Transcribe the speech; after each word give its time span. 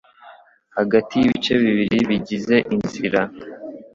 hagati 0.77 1.13
y'ibice 1.17 1.53
bibiri 1.61 1.99
bigize 2.09 2.55
Inzira 2.75 3.21